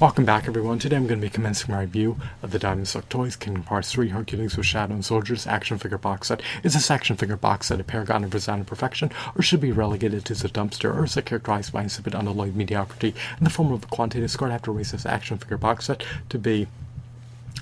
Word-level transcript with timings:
Welcome 0.00 0.24
back 0.24 0.46
everyone. 0.46 0.78
Today 0.78 0.94
I'm 0.94 1.08
going 1.08 1.20
to 1.20 1.26
be 1.26 1.28
commencing 1.28 1.74
my 1.74 1.80
review 1.80 2.18
of 2.40 2.52
the 2.52 2.58
Diamond 2.60 2.86
Select 2.86 3.10
Toys 3.10 3.34
Kingdom 3.34 3.64
Hearts 3.64 3.90
3 3.90 4.10
Hercules 4.10 4.56
with 4.56 4.64
Shadow 4.64 4.94
and 4.94 5.04
Soldiers 5.04 5.44
action 5.44 5.76
figure 5.76 5.98
box 5.98 6.28
set. 6.28 6.40
Is 6.62 6.74
this 6.74 6.88
action 6.88 7.16
figure 7.16 7.36
box 7.36 7.66
set 7.66 7.80
a 7.80 7.84
paragon 7.84 8.22
of 8.22 8.48
and 8.48 8.64
perfection, 8.64 9.10
or 9.34 9.42
should 9.42 9.60
be 9.60 9.72
relegated 9.72 10.24
to 10.26 10.34
the 10.34 10.48
dumpster, 10.48 10.94
or 10.94 11.06
is 11.06 11.16
it 11.16 11.24
characterized 11.24 11.72
by 11.72 11.82
insipid 11.82 12.14
unalloyed 12.14 12.54
mediocrity 12.54 13.12
in 13.38 13.42
the 13.42 13.50
form 13.50 13.72
of 13.72 13.82
a 13.82 13.86
quantitative 13.88 14.30
score? 14.30 14.46
I 14.46 14.52
have 14.52 14.62
to 14.62 14.70
raise 14.70 14.92
this 14.92 15.04
action 15.04 15.36
figure 15.36 15.58
box 15.58 15.86
set 15.86 16.04
to 16.28 16.38
be 16.38 16.68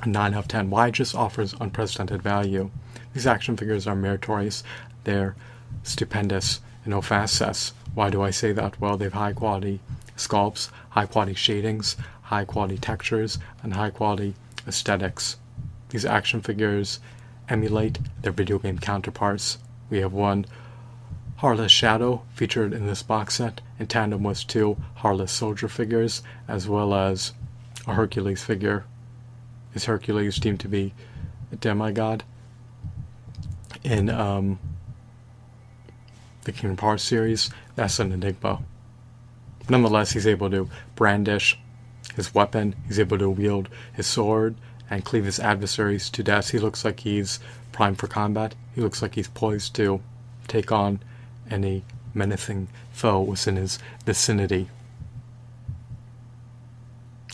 a 0.03 0.09
9 0.09 0.35
out 0.35 0.39
of 0.39 0.49
10. 0.49 0.69
Why 0.69 0.89
it 0.89 0.93
just 0.93 1.15
offers 1.15 1.55
unprecedented 1.59 2.21
value. 2.21 2.71
These 3.15 3.27
action 3.27 3.57
figures 3.57 3.87
are 3.87 3.97
meritorious, 3.97 4.63
they're 5.05 5.37
stupendous, 5.85 6.61
and 6.85 6.91
no 6.91 7.01
fast. 7.01 7.73
Why 7.95 8.11
do 8.11 8.21
I 8.21 8.31
say 8.31 8.53
that? 8.53 8.79
Well, 8.79 8.99
they 8.99 9.07
have 9.07 9.15
high 9.15 9.33
quality 9.33 9.81
sculpts, 10.19 10.71
high 10.91 11.07
quality 11.07 11.35
shadings, 11.35 11.97
high 12.27 12.45
quality 12.45 12.77
textures, 12.77 13.39
and 13.63 13.75
high 13.75 13.91
quality 13.91 14.35
aesthetics. 14.67 15.37
These 15.91 16.05
action 16.05 16.41
figures 16.41 16.99
emulate 17.49 17.99
their 18.23 18.33
video 18.33 18.59
game 18.59 18.79
counterparts. 18.79 19.59
We 19.91 19.99
have 19.99 20.13
one 20.13 20.45
Heartless 21.37 21.71
Shadow 21.71 22.23
featured 22.35 22.73
in 22.73 22.87
this 22.87 23.03
box 23.03 23.35
set 23.35 23.61
in 23.79 23.87
tandem 23.87 24.25
with 24.25 24.47
two 24.47 24.77
Heartless 24.97 25.31
Soldier 25.31 25.69
figures, 25.69 26.23
as 26.49 26.69
well 26.69 26.95
as 26.95 27.33
a 27.87 27.95
Hercules 27.95 28.43
figure. 28.43 28.85
Is 29.75 29.85
Hercules 29.85 30.39
deemed 30.39 30.61
to 30.61 30.69
be 30.69 30.95
a 31.53 31.57
demigod? 31.57 32.25
In 33.85 34.11
um, 34.11 34.59
the 36.43 36.51
Kingdom 36.51 36.79
Hearts 36.79 37.05
series, 37.05 37.51
that's 37.77 38.01
an 38.01 38.11
enigma. 38.11 38.63
Nonetheless, 39.69 40.13
he's 40.13 40.27
able 40.27 40.51
to 40.51 40.69
brandish 40.97 41.59
his 42.17 42.35
weapon. 42.35 42.75
He's 42.89 42.99
able 42.99 43.19
to 43.19 43.31
wield 43.31 43.69
his 43.93 44.07
sword 44.07 44.57
and 44.91 45.05
cleave 45.05 45.25
his 45.25 45.39
adversaries 45.39 46.11
to 46.11 46.23
death. 46.23 46.51
He 46.51 46.59
looks 46.59 46.85
like 46.85 47.01
he's 47.01 47.39
primed 47.73 47.99
for 47.99 48.09
combat. 48.09 48.55
He 48.75 48.81
looks 48.81 49.03
like 49.03 49.15
he's 49.15 49.29
poised 49.29 49.75
to 49.77 50.01
take 50.49 50.73
on 50.73 51.01
any 51.51 51.85
menacing 52.15 52.69
foe 52.93 53.21
within 53.21 53.57
his 53.57 53.79
vicinity. 54.05 54.71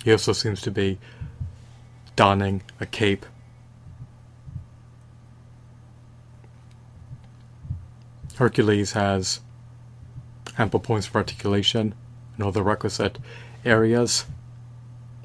He 0.05 0.11
also 0.11 0.33
seems 0.33 0.61
to 0.63 0.71
be 0.71 0.99
donning 2.17 2.63
a 2.81 2.87
cape. 2.87 3.25
Hercules 8.37 8.93
has 8.93 9.41
ample 10.59 10.81
points 10.81 11.07
of 11.07 11.15
articulation 11.15 11.95
in 12.37 12.45
all 12.45 12.51
the 12.51 12.63
requisite 12.63 13.19
areas. 13.65 14.25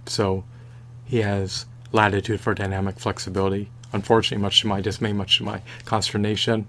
So 0.07 0.43
he 1.05 1.21
has 1.21 1.65
latitude 1.91 2.41
for 2.41 2.53
dynamic 2.53 2.99
flexibility. 2.99 3.69
Unfortunately, 3.93 4.41
much 4.41 4.61
to 4.61 4.67
my 4.67 4.81
dismay, 4.81 5.13
much 5.13 5.37
to 5.37 5.43
my 5.43 5.61
consternation, 5.85 6.67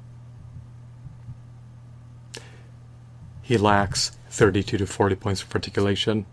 he 3.43 3.57
lacks 3.57 4.13
32 4.31 4.79
to 4.79 4.87
40 4.87 5.17
points 5.17 5.43
of 5.43 5.55
articulation. 5.55 6.27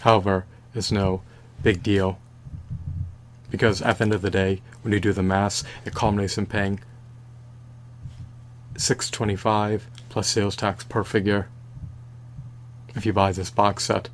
However, 0.00 0.46
it's 0.74 0.92
no 0.92 1.22
big 1.62 1.82
deal 1.82 2.18
because 3.50 3.82
at 3.82 3.98
the 3.98 4.04
end 4.04 4.14
of 4.14 4.22
the 4.22 4.30
day, 4.30 4.62
when 4.82 4.92
you 4.92 5.00
do 5.00 5.12
the 5.12 5.22
math, 5.22 5.64
it 5.84 5.94
culminates 5.94 6.38
in 6.38 6.46
paying 6.46 6.80
625 8.76 9.88
plus 10.08 10.28
sales 10.28 10.56
tax 10.56 10.84
per 10.84 11.02
figure 11.02 11.48
if 12.94 13.04
you 13.04 13.12
buy 13.12 13.32
this 13.32 13.50
box 13.50 13.84
set. 13.84 14.08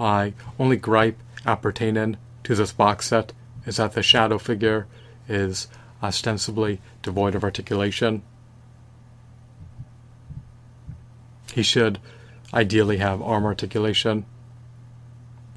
My 0.00 0.32
only 0.58 0.78
gripe 0.78 1.18
appertaining 1.44 2.16
to 2.44 2.54
this 2.54 2.72
box 2.72 3.08
set 3.08 3.34
is 3.66 3.76
that 3.76 3.92
the 3.92 4.02
shadow 4.02 4.38
figure 4.38 4.86
is 5.28 5.68
ostensibly 6.02 6.80
devoid 7.02 7.34
of 7.34 7.44
articulation. 7.44 8.22
He 11.52 11.62
should 11.62 11.98
ideally 12.54 12.96
have 12.96 13.20
arm 13.20 13.44
articulation, 13.44 14.24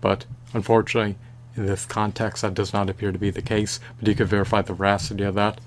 but 0.02 0.26
unfortunately, 0.54 1.16
in 1.56 1.66
this 1.66 1.86
context, 1.86 2.42
that 2.42 2.54
does 2.54 2.74
not 2.74 2.90
appear 2.90 3.14
to 3.14 3.18
be 3.18 3.30
the 3.30 3.42
case. 3.42 3.80
But 3.98 4.10
you 4.10 4.16
could 4.16 4.28
verify 4.28 4.62
the 4.62 4.74
veracity 4.74 5.24
of 5.24 5.36
that. 5.36 5.62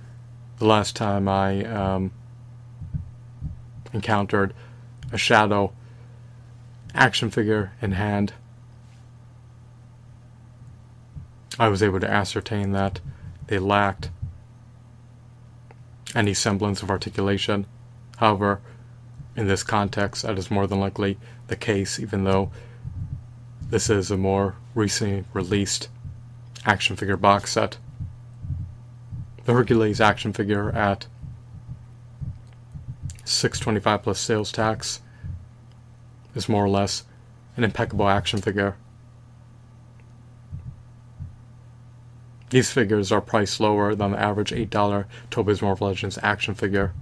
The 0.59 0.67
last 0.67 0.95
time 0.95 1.29
I 1.29 1.65
um, 1.65 2.13
encountered 3.95 4.53
a 5.13 5.17
shadow 5.17 5.73
action 6.95 7.31
figure 7.31 7.73
in 7.81 7.93
hand 7.93 8.35
I 11.59 11.69
was 11.69 11.83
able 11.83 12.01
to 12.01 12.11
ascertain 12.11 12.73
that 12.73 13.01
they 13.47 13.59
lacked 13.59 14.11
any 16.15 16.35
semblance 16.35 16.83
of 16.83 16.91
articulation. 16.91 17.67
However, 18.19 18.61
in 19.37 19.49
this 19.49 19.63
context, 19.63 20.23
that 20.23 20.39
is 20.39 20.51
more 20.51 20.67
than 20.67 20.81
likely 20.81 21.19
the 21.49 21.57
case, 21.57 21.99
even 21.99 22.25
though 22.25 22.51
this 23.69 23.91
is 23.91 24.11
a 24.11 24.17
more 24.17 24.57
recently 24.75 25.25
released 25.33 25.89
action 26.65 26.97
figure 26.97 27.17
box 27.17 27.53
set. 27.53 27.79
The 29.45 29.53
Hercules 29.53 30.01
action 30.01 30.33
figure 30.33 30.71
at 30.71 31.07
625 33.25 34.03
plus 34.03 34.19
sales 34.19 34.53
tax 34.53 35.01
is 36.35 36.49
more 36.49 36.65
or 36.65 36.69
less 36.69 37.05
an 37.57 37.65
impeccable 37.65 38.09
action 38.09 38.41
figure. 38.41 38.77
These 42.51 42.71
figures 42.71 43.11
are 43.11 43.21
priced 43.21 43.59
lower 43.59 43.95
than 43.95 44.13
the 44.13 44.21
average 44.21 44.53
$8 44.53 45.07
Toby's 45.31 45.61
Marvel 45.61 45.89
Legends 45.89 46.19
action 46.23 46.55
figure. 46.55 46.95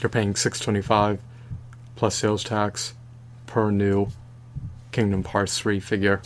You're 0.00 0.10
paying 0.10 0.34
625 0.34 1.20
plus 1.96 2.14
sales 2.14 2.44
tax 2.44 2.94
per 3.46 3.70
new 3.70 4.08
Kingdom 4.92 5.24
Hearts 5.24 5.58
3 5.58 5.80
figure. 5.80 6.22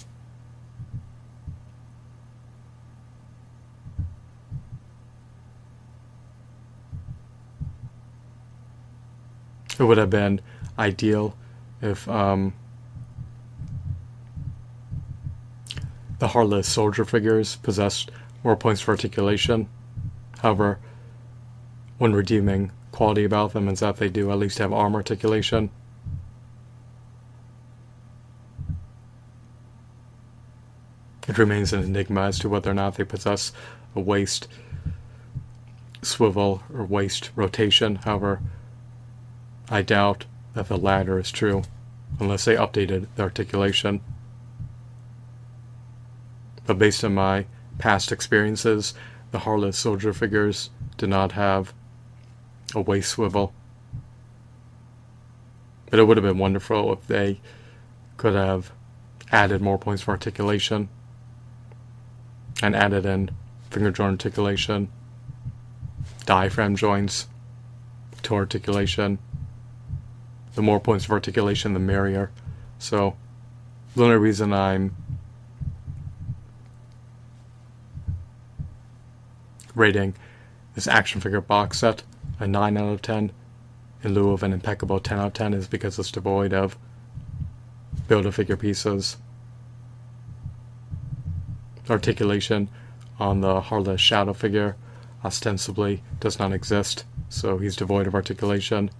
It 9.78 9.84
would 9.84 9.99
have 9.99 10.11
been 10.11 10.41
ideal 10.78 11.34
if 11.81 12.07
um, 12.07 12.53
The 16.21 16.29
Heartless 16.29 16.69
soldier 16.69 17.07
figures 17.07 17.57
possessed 17.57 18.11
more 18.45 18.55
points 18.55 18.83
for 18.83 18.91
articulation. 18.91 19.71
However, 20.41 20.79
when 21.97 22.13
redeeming 22.13 22.73
quality 22.93 23.25
about 23.25 23.55
them 23.55 23.69
is 23.69 23.81
that 23.81 23.97
they 23.97 24.11
do 24.11 24.31
at 24.31 24.39
least 24.39 24.59
have 24.59 24.71
arm 24.71 24.95
articulation. 24.95 25.71
It 31.27 31.39
remains 31.39 31.73
an 31.73 31.85
enigma 31.85 32.25
as 32.25 32.39
to 32.41 32.51
whether 32.51 32.71
or 32.71 32.75
not 32.75 32.97
they 32.97 33.05
possess 33.05 33.53
a 33.97 34.01
waist 34.01 34.47
swivel 36.03 36.63
or 36.71 36.85
waist 36.85 37.31
rotation. 37.35 37.97
However, 37.97 38.43
I 39.71 39.81
doubt 39.81 40.27
that 40.53 40.69
the 40.69 40.77
latter 40.77 41.19
is 41.19 41.31
true 41.31 41.63
unless 42.19 42.45
they 42.45 42.57
updated 42.57 43.07
the 43.17 43.23
articulation 43.23 44.03
but 46.71 46.79
based 46.79 47.03
on 47.03 47.13
my 47.13 47.47
past 47.79 48.13
experiences, 48.13 48.95
the 49.33 49.41
Heartless 49.41 49.77
soldier 49.77 50.13
figures 50.13 50.71
do 50.99 51.09
not 51.09 51.33
have 51.33 51.75
a 52.77 52.81
waist 52.81 53.11
swivel. 53.11 53.53
But 55.91 55.99
it 55.99 56.05
would 56.05 56.17
have 56.17 56.22
been 56.22 56.39
wonderful 56.39 56.93
if 56.93 57.09
they 57.09 57.41
could 58.19 58.34
have 58.34 58.71
added 59.33 59.61
more 59.61 59.78
points 59.78 60.03
for 60.03 60.13
articulation 60.13 60.89
and 62.63 62.77
added 62.77 63.05
in 63.05 63.31
finger 63.69 63.91
joint 63.91 64.23
articulation, 64.23 64.93
diaphragm 66.25 66.77
joints 66.77 67.27
to 68.23 68.37
articulation. 68.37 69.19
The 70.55 70.63
more 70.63 70.78
points 70.78 71.07
of 71.07 71.11
articulation, 71.11 71.75
the 71.75 71.81
merrier. 71.81 72.31
So, 72.78 73.16
the 73.97 74.05
only 74.05 74.19
reason 74.19 74.53
I'm 74.53 74.95
rating 79.75 80.15
this 80.75 80.87
action 80.87 81.21
figure 81.21 81.41
box 81.41 81.78
set 81.78 82.03
a 82.39 82.47
9 82.47 82.77
out 82.77 82.93
of 82.93 83.03
10 83.03 83.33
in 84.03 84.15
lieu 84.15 84.31
of 84.31 84.43
an 84.43 84.53
impeccable 84.53 85.01
10 85.01 85.19
out 85.19 85.27
of 85.28 85.33
10 85.34 85.55
is 85.55 85.67
because 85.67 85.99
it's 85.99 86.11
devoid 86.11 86.53
of 86.53 86.77
build 88.09 88.27
a 88.27 88.33
figure 88.33 88.57
pieces. 88.57 89.17
Articulation 91.89 92.69
on 93.19 93.41
the 93.41 93.61
Heartless 93.61 94.01
Shadow 94.01 94.33
figure 94.33 94.77
ostensibly 95.25 96.03
does 96.19 96.39
not 96.39 96.53
exist. 96.53 97.05
so 97.28 97.59
he's 97.59 97.77
devoid 97.77 98.07
of 98.09 98.15
articulation. 98.15 98.91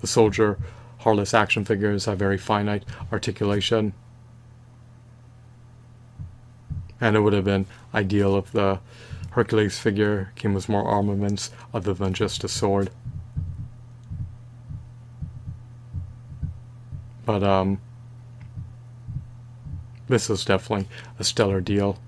The 0.00 0.06
soldier 0.06 0.58
Heartless 1.00 1.34
action 1.34 1.64
figures 1.64 2.04
have 2.04 2.18
very 2.18 2.38
finite 2.38 2.84
articulation. 3.10 3.94
And 7.00 7.16
it 7.16 7.20
would 7.20 7.32
have 7.32 7.44
been 7.44 7.66
ideal 7.94 8.36
if 8.36 8.52
the 8.52 8.80
Hercules 9.30 9.78
figure 9.78 10.32
came 10.34 10.54
with 10.54 10.68
more 10.68 10.84
armaments 10.84 11.50
other 11.72 11.94
than 11.94 12.12
just 12.12 12.44
a 12.44 12.48
sword. 12.48 12.90
But, 17.24 17.42
um, 17.42 17.80
this 20.08 20.28
is 20.28 20.44
definitely 20.44 20.88
a 21.18 21.24
stellar 21.24 21.60
deal. 21.60 21.98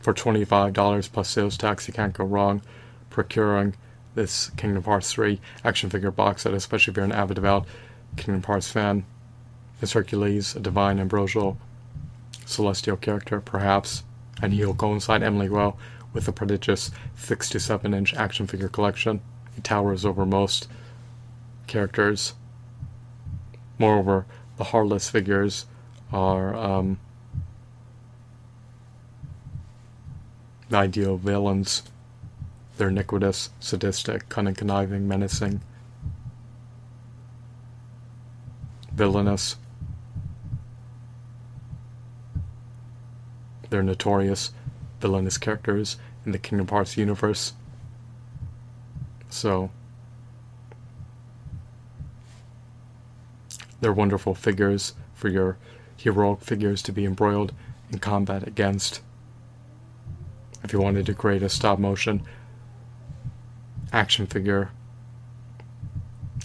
For 0.00 0.12
$25 0.12 1.12
plus 1.12 1.28
sales 1.28 1.56
tax, 1.56 1.86
you 1.86 1.94
can't 1.94 2.12
go 2.12 2.24
wrong 2.24 2.62
procuring 3.10 3.74
this 4.14 4.50
Kingdom 4.50 4.82
Hearts 4.82 5.12
3 5.12 5.40
action 5.64 5.90
figure 5.90 6.10
box 6.10 6.42
set, 6.42 6.54
especially 6.54 6.90
if 6.90 6.96
you're 6.96 7.04
an 7.04 7.12
avid 7.12 7.36
devout 7.36 7.66
Kingdom 8.16 8.42
Hearts 8.42 8.70
fan. 8.70 9.04
Is 9.80 9.92
Hercules 9.92 10.56
a 10.56 10.60
divine 10.60 10.98
ambrosial 10.98 11.58
celestial 12.46 12.96
character, 12.96 13.40
perhaps, 13.40 14.02
and 14.40 14.54
he'll 14.54 14.74
coincide 14.74 15.22
Emily 15.22 15.48
well 15.48 15.76
with 16.14 16.24
the 16.24 16.32
prodigious 16.32 16.90
6 17.16 17.50
to 17.50 17.60
7 17.60 17.92
inch 17.92 18.14
action 18.14 18.46
figure 18.46 18.68
collection. 18.68 19.20
He 19.54 19.60
towers 19.60 20.04
over 20.04 20.24
most 20.24 20.68
characters. 21.66 22.32
Moreover, 23.78 24.24
the 24.56 24.64
Heartless 24.64 25.10
figures 25.10 25.66
are 26.12 26.54
um, 26.54 26.98
the 30.70 30.78
ideal 30.78 31.18
villains 31.18 31.82
they're 32.76 32.88
iniquitous, 32.88 33.50
sadistic, 33.58 34.28
cunning, 34.28 34.54
conniving, 34.54 35.08
menacing, 35.08 35.62
villainous. 38.92 39.56
They're 43.76 43.82
notorious 43.82 44.52
villainous 45.02 45.36
characters 45.36 45.98
in 46.24 46.32
the 46.32 46.38
Kingdom 46.38 46.66
Hearts 46.66 46.96
universe. 46.96 47.52
So, 49.28 49.68
they're 53.82 53.92
wonderful 53.92 54.34
figures 54.34 54.94
for 55.12 55.28
your 55.28 55.58
heroic 55.94 56.40
figures 56.40 56.80
to 56.84 56.92
be 56.92 57.04
embroiled 57.04 57.52
in 57.92 57.98
combat 57.98 58.48
against. 58.48 59.02
If 60.64 60.72
you 60.72 60.80
wanted 60.80 61.04
to 61.04 61.12
create 61.12 61.42
a 61.42 61.50
stop 61.50 61.78
motion 61.78 62.22
action 63.92 64.24
figure 64.26 64.70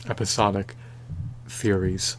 episodic 0.09 0.75
theories. 1.47 2.17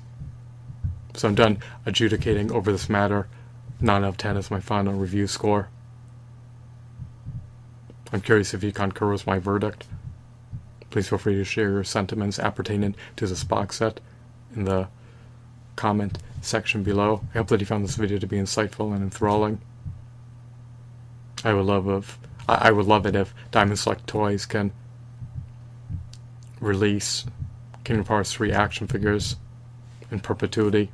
So 1.13 1.29
I'm 1.29 1.35
done 1.35 1.59
adjudicating 1.85 2.51
over 2.51 2.73
this 2.73 2.89
matter. 2.89 3.29
9 3.83 4.05
out 4.05 4.09
of 4.09 4.17
10 4.17 4.37
is 4.37 4.51
my 4.51 4.61
final 4.61 4.95
review 4.95 5.27
score. 5.27 5.69
I'm 8.13 8.21
curious 8.21 8.55
if 8.55 8.63
you 8.63 8.71
concur 8.71 9.11
with 9.11 9.27
my 9.27 9.41
verdict. 9.41 9.89
Please 10.91 11.09
feel 11.09 11.19
free 11.19 11.35
to 11.35 11.45
share 11.45 11.71
your 11.71 11.85
sentiments 11.85 12.39
appertaining 12.39 12.95
to 13.17 13.27
this 13.27 13.43
box 13.43 13.79
set 13.79 13.99
in 14.55 14.65
the 14.65 14.87
comment 15.75 16.19
section 16.43 16.85
below. 16.85 17.23
I 17.35 17.39
hope 17.39 17.49
that 17.49 17.59
you 17.59 17.67
found 17.67 17.83
this 17.83 17.97
video 17.97 18.19
to 18.19 18.27
be 18.27 18.37
insightful 18.37 18.95
and 18.95 19.03
enthralling. 19.03 19.61
I 21.43 21.53
would 21.53 21.67
love 21.67 21.89
if 21.89 22.19
I 22.49 22.71
would 22.71 22.87
love 22.87 23.05
it 23.07 23.17
if 23.17 23.35
Diamond 23.51 23.79
Select 23.79 24.07
Toys 24.07 24.47
can 24.47 24.73
release 26.61 27.25
Kingdom 27.83 28.07
Hearts 28.07 28.33
3 28.33 28.53
action 28.53 28.87
figures 28.87 29.37
in 30.11 30.21
perpetuity 30.21 30.93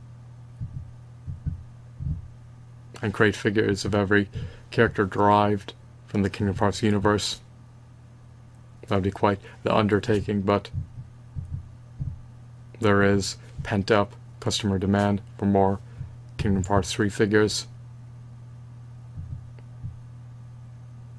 and 3.00 3.14
create 3.14 3.36
figures 3.36 3.84
of 3.84 3.94
every 3.94 4.28
character 4.70 5.04
derived 5.06 5.74
from 6.06 6.22
the 6.22 6.30
Kingdom 6.30 6.56
Hearts 6.56 6.82
universe. 6.82 7.40
That 8.86 8.96
would 8.96 9.04
be 9.04 9.10
quite 9.10 9.40
the 9.62 9.74
undertaking, 9.74 10.42
but 10.42 10.70
there 12.80 13.02
is 13.02 13.36
pent 13.62 13.90
up 13.90 14.14
customer 14.40 14.78
demand 14.78 15.20
for 15.36 15.46
more 15.46 15.80
Kingdom 16.38 16.64
Hearts 16.64 16.92
3 16.92 17.08
figures. 17.08 17.66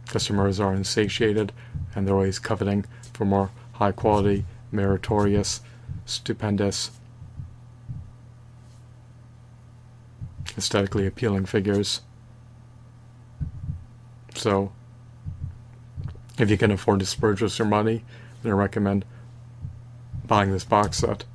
Customers 0.08 0.60
are 0.60 0.74
insatiated 0.74 1.52
and 1.94 2.08
they're 2.08 2.16
always 2.16 2.40
coveting 2.40 2.86
for 3.14 3.26
more 3.26 3.52
high 3.74 3.92
quality, 3.92 4.46
meritorious, 4.72 5.62
stupendous, 6.06 6.92
aesthetically 10.58 11.06
appealing 11.06 11.46
figures. 11.46 12.02
So, 14.36 14.72
if 16.38 16.50
you 16.50 16.58
can 16.58 16.72
afford 16.72 17.00
to 17.00 17.06
splurge 17.06 17.42
with 17.42 17.60
your 17.60 17.68
money, 17.68 18.04
then 18.42 18.52
I 18.52 18.56
recommend 18.56 19.06
buying 20.26 20.52
this 20.52 20.64
box 20.64 20.98
set 20.98 21.26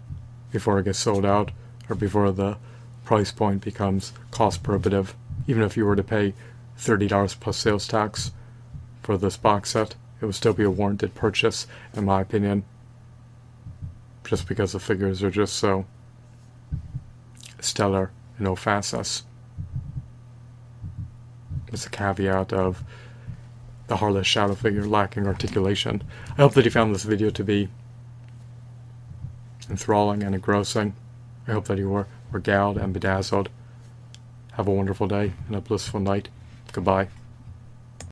before 0.51 0.79
it 0.79 0.85
gets 0.85 0.99
sold 0.99 1.27
out 1.27 1.51
or 1.89 1.97
before 1.97 2.31
the 2.33 2.57
price 3.05 3.31
point 3.33 3.63
becomes 3.63 4.13
cost 4.31 4.63
prohibitive. 4.63 5.15
Even 5.47 5.63
if 5.63 5.77
you 5.77 5.85
were 5.85 5.97
to 5.97 6.03
pay 6.03 6.33
$30 6.79 7.39
plus 7.41 7.57
sales 7.57 7.87
tax 7.87 8.33
for 9.03 9.19
this 9.19 9.37
box 9.37 9.71
set, 9.71 9.97
it 10.21 10.25
would 10.25 10.35
still 10.35 10.55
be 10.55 10.65
a 10.65 10.71
warranted 10.71 11.15
purchase, 11.15 11.67
in 11.93 12.05
my 12.05 12.23
opinion. 12.23 12.65
Just 14.25 14.49
because 14.49 14.73
the 14.73 14.81
figures 14.81 15.23
are 15.23 15.31
just 15.31 15.57
so 15.57 15.85
stellar 17.61 18.11
no 18.39 18.55
facets. 18.57 19.25
It's 21.69 21.87
a 21.87 21.91
caveat 21.91 22.53
of 22.53 22.85
the 23.87 23.97
Heartless 23.97 24.27
Shadow 24.27 24.55
figure 24.55 24.87
lacking 24.87 25.27
articulation. 25.27 26.03
I 26.31 26.43
hope 26.43 26.55
that 26.55 26.65
you 26.65 26.71
found 26.71 26.95
this 26.95 27.03
video 27.03 27.31
to 27.31 27.45
be 27.45 27.69
enthralling 29.69 30.23
and 30.23 30.35
engrossing. 30.35 30.95
I 31.47 31.53
hope 31.53 31.67
that 31.67 31.79
you 31.79 31.91
were 31.91 32.07
regaled 32.31 32.79
and 32.79 32.93
bedazzled. 32.93 33.49
Have 34.53 34.69
a 34.69 34.73
wonderful 34.73 35.09
day 35.09 35.33
and 35.49 35.57
a 35.57 35.61
blissful 35.61 36.01
night. 36.01 36.29
Goodbye. 36.73 37.09